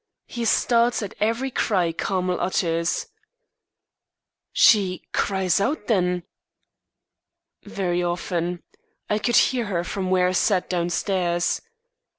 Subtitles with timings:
[0.25, 3.05] He starts at every cry Carmel utters."
[4.51, 6.23] "She cries out then?"
[7.65, 8.63] "Very often.
[9.11, 11.61] I could hear her from where I sat downstairs."